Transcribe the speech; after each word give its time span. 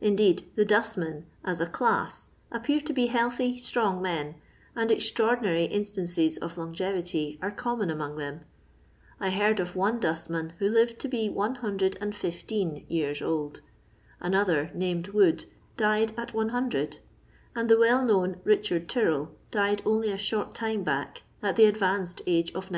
Indeed, 0.00 0.46
the 0.54 0.64
dustmen, 0.64 1.26
as 1.44 1.60
a 1.60 1.66
class, 1.66 2.28
appear 2.52 2.78
to 2.82 2.92
be 2.92 3.06
healthy, 3.06 3.58
strong 3.58 4.00
men, 4.00 4.36
and 4.76 4.88
extraordinary 4.88 5.64
instances 5.64 6.38
of 6.38 6.56
longevity 6.56 7.40
are 7.42 7.50
common 7.50 7.90
among 7.90 8.14
them. 8.16 8.42
I 9.18 9.30
heard 9.30 9.58
of 9.58 9.74
one 9.74 9.98
dustman 9.98 10.52
who^ 10.60 10.70
lived 10.70 11.00
to 11.00 11.08
be 11.08 11.28
115 11.28 12.86
years; 12.88 13.20
another, 14.20 14.70
named 14.74 15.08
Wood, 15.08 15.44
died 15.76 16.12
at 16.16 16.32
100; 16.32 17.00
and 17.56 17.68
the 17.68 17.76
well 17.76 18.04
known 18.04 18.36
Bichard 18.46 18.86
Tyrrell 18.88 19.32
died 19.50 19.82
only 19.84 20.12
a 20.12 20.16
short 20.16 20.54
time 20.54 20.84
back 20.84 21.24
at 21.42 21.56
the 21.56 21.64
advanced 21.64 22.22
age 22.28 22.50
of 22.54 22.70
97. 22.70 22.72